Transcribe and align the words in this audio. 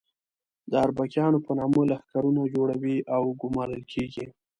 د 0.69 0.71
اربکیانو 0.85 1.39
په 1.45 1.51
نامه 1.59 1.81
لښکرونه 1.89 2.41
جوړوي 2.53 2.97
او 3.15 3.23
ګومارل 3.41 3.83
کېږي. 3.93 4.25